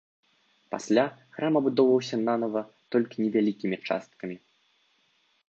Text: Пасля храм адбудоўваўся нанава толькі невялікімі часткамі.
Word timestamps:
Пасля 0.75 1.03
храм 1.35 1.53
адбудоўваўся 1.59 2.15
нанава 2.23 2.61
толькі 2.97 3.15
невялікімі 3.27 3.77
часткамі. 3.87 4.35